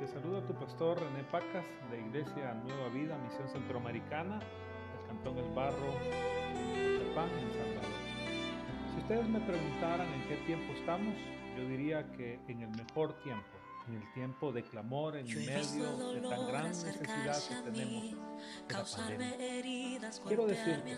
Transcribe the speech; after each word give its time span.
Te 0.00 0.06
saluda 0.06 0.40
tu 0.46 0.54
pastor 0.54 0.98
René 0.98 1.24
Pacas 1.24 1.66
de 1.90 2.00
Iglesia 2.00 2.54
Nueva 2.54 2.88
Vida, 2.88 3.18
Misión 3.18 3.46
Centroamericana, 3.50 4.38
del 4.38 5.06
Cantón 5.08 5.36
El 5.36 5.52
Barro, 5.52 5.92
Chapán, 6.96 7.28
en 7.28 7.50
Salvador. 7.52 7.92
Si 8.94 9.00
ustedes 9.02 9.28
me 9.28 9.40
preguntaran 9.40 10.08
en 10.10 10.26
qué 10.26 10.36
tiempo 10.46 10.72
estamos, 10.72 11.14
yo 11.54 11.68
diría 11.68 12.10
que 12.12 12.40
en 12.48 12.62
el 12.62 12.70
mejor 12.70 13.12
tiempo, 13.22 13.44
en 13.88 13.96
el 13.96 14.12
tiempo 14.14 14.52
de 14.52 14.62
clamor 14.62 15.18
en 15.18 15.26
medio 15.26 16.14
de 16.14 16.20
tan 16.22 16.46
gran 16.46 16.68
necesidad 16.68 17.36
que 17.46 17.70
tenemos 17.70 18.29
la 18.72 18.84
pandemia. 18.84 20.10
Quiero 20.26 20.46
decirte, 20.46 20.96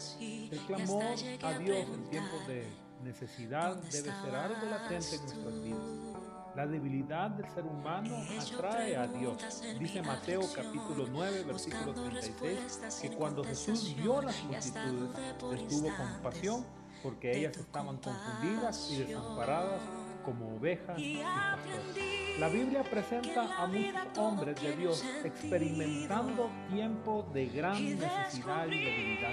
el 0.50 0.60
clamor 0.66 1.04
a 1.42 1.58
Dios 1.58 1.86
en 1.88 2.10
tiempos 2.10 2.46
de 2.46 2.66
necesidad 3.02 3.76
debe 3.76 4.10
ser 4.22 4.34
algo 4.34 4.66
latente 4.70 5.16
en 5.16 5.22
nuestras 5.22 5.62
vidas. 5.62 6.22
La 6.54 6.66
debilidad 6.66 7.30
del 7.30 7.48
ser 7.50 7.64
humano 7.64 8.14
atrae 8.38 8.96
a 8.96 9.06
Dios. 9.06 9.62
Dice 9.78 10.02
Mateo 10.02 10.42
capítulo 10.54 11.06
9, 11.10 11.44
versículo 11.44 11.94
36, 11.94 12.98
que 13.00 13.10
cuando 13.10 13.42
Jesús 13.42 13.94
vio 13.96 14.20
las 14.20 14.42
multitudes, 14.44 15.10
les 15.50 15.68
tuvo 15.68 15.88
compasión 15.96 16.66
porque 17.02 17.38
ellas 17.38 17.56
estaban 17.56 17.96
confundidas 17.96 18.90
y 18.90 18.98
desamparadas 18.98 19.80
como 20.22 20.56
ovejas 20.56 20.98
y 20.98 21.16
pastores. 21.16 22.12
La 22.38 22.48
Biblia 22.48 22.82
presenta 22.82 23.62
a 23.62 23.66
muchos 23.66 24.18
hombres 24.18 24.60
de 24.60 24.76
Dios 24.76 25.04
experimentando 25.24 26.50
tiempos 26.70 27.32
de 27.34 27.46
gran 27.46 27.98
necesidad 27.98 28.66
y 28.66 28.84
debilidad. 28.84 29.30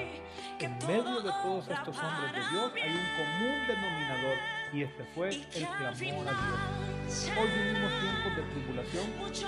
En 0.60 0.78
medio 0.86 1.22
de 1.22 1.32
todos 1.44 1.68
estos 1.70 1.98
hombres 1.98 2.34
de 2.34 2.50
Dios 2.52 2.72
hay 2.76 2.92
un 2.92 3.08
común 3.18 3.68
denominador 3.68 4.38
y 4.74 4.84
este 4.84 5.04
fue 5.16 5.30
el 5.30 5.46
clamor 5.48 6.28
a 6.28 6.32
Dios. 6.32 7.32
Hoy 7.40 7.48
vivimos 7.48 7.92
tiempos 8.02 8.36
de 8.36 8.44
tribulación, 8.52 9.06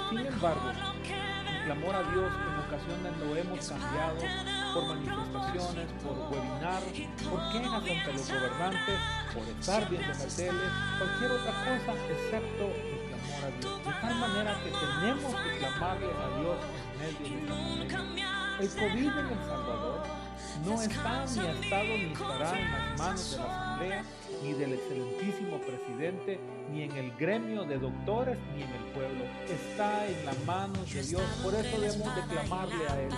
sin 0.10 0.26
embargo, 0.26 0.71
el 0.71 1.66
clamor 1.66 1.96
a 1.96 2.04
Dios 2.12 2.34
en 2.34 2.60
ocasiones 2.60 3.18
lo 3.20 3.35
hemos 3.35 3.70
cambiado 3.70 4.60
por 4.74 4.84
manifestaciones, 4.88 5.88
por 6.04 6.16
webinar, 6.32 6.82
por 7.30 7.52
quejas 7.52 7.74
ante 7.74 8.14
los 8.14 8.27
gobernantes, 8.27 9.00
por 9.34 9.44
estar 9.48 9.90
viendo 9.90 10.08
la 10.08 10.26
tele, 10.26 10.63
cualquier 10.98 11.32
otra 11.32 11.52
cosa 11.52 11.94
excepto 12.10 12.66
el 12.66 13.00
clamor 13.08 13.41
a 13.44 13.60
Dios. 13.60 13.86
De 13.86 13.91
tal 14.02 14.16
manera 14.16 14.60
que 14.63 14.72
tenemos 14.72 15.36
que 15.36 15.58
clamarle 15.60 16.08
a 16.08 16.40
Dios 16.40 16.58
en 16.94 17.46
medio 17.46 17.55
de. 17.55 18.32
El 18.62 18.70
COVID 18.70 19.08
en 19.08 19.28
El 19.28 19.46
Salvador 19.48 20.04
no 20.66 20.82
está 20.82 21.26
ni 21.26 21.40
ha 21.40 21.52
estado 21.52 21.85
ni 21.85 22.12
estará 22.12 22.60
en 22.60 22.72
las 22.72 23.00
manos 23.00 23.32
de 23.32 23.38
la 23.38 23.44
Asamblea 23.44 24.04
ni 24.44 24.54
del 24.54 24.74
excelentísimo 24.74 25.60
presidente, 25.60 26.40
ni 26.72 26.84
en 26.84 26.91
el 26.91 27.12
gremio 27.16 27.63
de 27.63 27.78
doctores, 27.78 28.38
ni 28.56 28.63
en 28.63 28.70
el 28.70 28.84
pueblo. 28.94 29.24
Está 29.48 30.08
en 30.08 30.26
las 30.26 30.46
manos 30.46 30.91
de 30.91 31.04
Dios, 31.04 31.22
por 31.44 31.54
eso 31.54 31.80
debemos 31.80 32.16
de 32.16 32.22
clamarle 32.24 32.88
a 32.88 33.02
Él. 33.02 33.10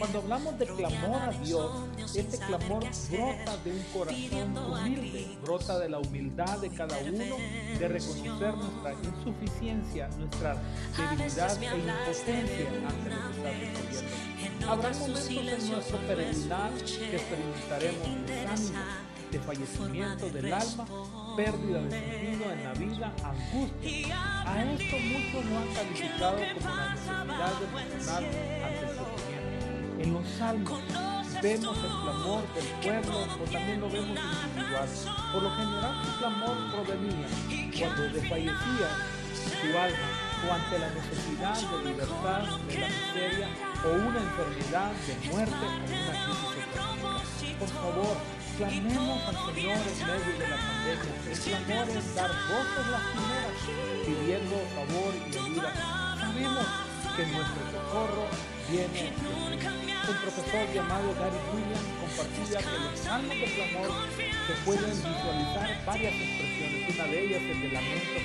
Cuando 0.00 0.18
hablamos 0.20 0.58
de 0.58 0.64
clamor 0.66 1.22
a 1.22 1.30
Dios, 1.44 1.70
este 2.14 2.38
clamor 2.38 2.82
brota 3.10 3.56
de 3.62 3.70
un 3.70 3.82
corazón 3.92 4.56
humilde, 4.56 5.38
brota 5.42 5.78
de 5.78 5.90
la 5.90 5.98
humildad 5.98 6.58
de 6.58 6.70
cada 6.70 6.96
uno, 7.00 7.36
de 7.78 7.86
reconocer 7.86 8.54
nuestra 8.56 8.94
insuficiencia, 8.94 10.08
nuestra 10.16 10.56
debilidad 10.96 11.62
e 11.62 11.66
impotencia 11.66 12.88
ante 12.88 13.10
lo 13.10 13.18
que 13.28 13.90
está. 13.90 14.72
Habrá 14.72 14.90
momentos 14.90 15.28
en 15.28 15.70
nuestra 15.70 15.98
peregrinar 15.98 16.72
que 16.72 17.16
experimentaremos 17.16 18.26
desánimo, 18.26 18.78
de 19.30 19.38
fallecimiento 19.38 20.30
del 20.30 20.52
alma, 20.54 20.86
pérdida 21.36 21.82
de 21.82 21.90
sentido 21.90 22.52
en 22.52 22.64
la 22.64 22.72
vida, 22.72 23.12
angustia. 23.22 24.44
A 24.46 24.64
esto 24.64 24.96
muchos 24.96 25.44
lo 25.44 25.58
han 25.58 25.74
calificado 25.74 26.38
como 26.54 26.70
la 26.70 26.88
necesidad 26.88 27.52
de 27.58 27.64
emocional 27.66 28.24
ante 28.64 28.80
el 28.80 28.96
sufrimiento. 28.96 29.59
En 30.00 30.14
los 30.14 30.26
salmos 30.38 30.80
vemos 31.42 31.76
el 31.76 31.90
clamor 32.02 32.42
del 32.54 32.64
pueblo 32.80 33.18
o 33.20 33.44
también 33.52 33.80
lo 33.80 33.90
vemos 33.90 34.18
individual. 34.18 34.88
Por 35.30 35.42
lo 35.42 35.50
general 35.56 35.94
su 36.06 36.18
clamor 36.18 36.56
provenía 36.72 37.28
cuando 37.78 38.02
desfallecía 38.08 38.88
su 39.60 39.78
alma 39.78 40.08
o 40.40 40.52
ante 40.54 40.78
la 40.78 40.88
necesidad 40.88 41.54
de 41.54 41.84
libertad 41.90 42.40
de 42.66 42.78
la 42.78 42.88
miseria 42.88 43.48
o 43.84 43.88
una 43.92 44.20
enfermedad 44.20 44.90
de 45.06 45.28
muerte 45.28 45.54
o 45.54 45.92
una 45.92 46.24
crisis 46.24 46.64
económica. 46.64 47.20
Por 47.58 47.68
favor, 47.68 48.16
clamemos 48.56 49.20
al 49.28 49.54
Señor 49.54 49.78
en 49.84 50.06
medio 50.06 50.32
de 50.40 50.48
la 50.48 50.56
pandemia. 50.56 51.12
El 51.28 51.38
clamor 51.38 51.88
es 51.90 52.14
dar 52.14 52.30
voces 52.48 52.86
lastimeras, 52.88 53.58
pidiendo 54.06 54.56
favor 54.74 55.12
y 55.14 55.36
ayuda. 55.36 56.16
Sabemos 56.20 56.89
que 57.20 57.26
nuestro 57.36 57.60
socorro 57.68 58.24
viene. 58.72 59.12
Un 59.12 60.16
profesor 60.24 60.64
llamado 60.72 61.12
Gary 61.20 61.40
Williams 61.52 61.88
compartía 62.00 62.58
que 62.64 62.78
los 62.80 62.96
salmos 62.96 63.36
de 63.36 63.48
clamor 63.60 63.90
se 64.48 64.54
pueden 64.64 64.94
visualizar 64.96 65.68
varias 65.84 66.14
expresiones. 66.16 66.96
Una 66.96 67.04
de 67.12 67.16
ellas 67.20 67.42
es 67.44 67.58
el 67.60 67.72
lamento, 67.76 68.18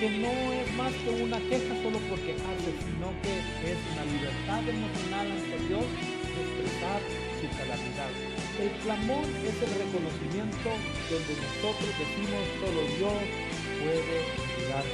que 0.00 0.08
no 0.24 0.32
es 0.56 0.66
más 0.72 0.92
que 1.04 1.10
una 1.20 1.38
queja 1.52 1.74
solo 1.84 1.98
porque 2.08 2.32
hace, 2.32 2.70
sino 2.80 3.12
que 3.20 3.32
es 3.44 3.78
una 3.92 4.04
libertad 4.08 4.62
emocional 4.64 5.26
ante 5.36 5.56
Dios 5.68 5.84
de 5.84 6.40
expresar 6.40 7.00
su 7.44 7.46
calamidad. 7.60 8.12
El 8.56 8.72
clamor 8.80 9.24
es 9.36 9.56
el 9.60 9.72
reconocimiento 9.84 10.70
donde 11.12 11.32
nosotros 11.44 11.90
decimos 11.92 12.42
solo 12.56 12.80
Dios 12.88 13.20
puede 13.84 14.16
ayudar. 14.48 14.86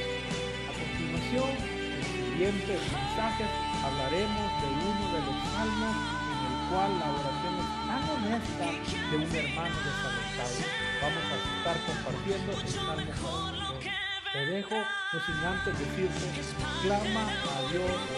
A 0.67 0.71
continuación, 0.75 1.76
siguientes 2.17 2.81
mensajes 2.91 3.47
hablaremos 3.85 4.47
de 4.61 4.67
uno 4.73 5.05
de 5.13 5.19
los 5.21 5.37
salmos 5.53 5.95
en 6.27 6.39
el 6.47 6.55
cual 6.69 6.91
la 6.97 7.07
oración 7.13 7.53
es 7.61 7.69
tan 7.85 8.03
honesta 8.09 8.67
de 9.09 9.15
un 9.17 9.35
hermano 9.35 9.77
desalentado. 9.85 10.57
Vamos 11.01 11.25
a 11.29 11.37
estar 11.37 11.77
compartiendo 11.85 12.49
el 12.53 12.67
salmo 12.67 13.11
42. 13.21 14.07
Te 14.33 14.45
dejo, 14.45 14.75
no 14.75 15.19
sin 15.25 15.45
antes 15.45 15.79
decirte, 15.79 16.27
clama 16.83 17.23
a 17.29 17.71
Dios 17.71 18.16